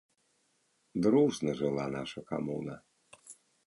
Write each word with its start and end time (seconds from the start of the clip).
Дружна 1.07 1.51
жыла 1.61 1.85
наша 1.99 2.19
камуна. 2.35 2.75